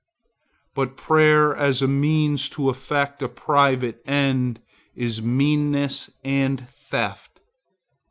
[0.73, 4.59] But prayer as a means to effect a private end
[4.95, 7.39] is meanness and theft.